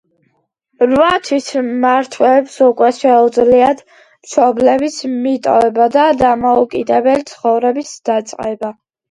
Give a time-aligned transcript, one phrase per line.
[0.91, 1.49] რვა თვის
[1.83, 8.75] მართვეებს უკვე შეუძლიათ მშობლების მიტოვება და დამოუკიდებელი ცხოვრების დაწყება.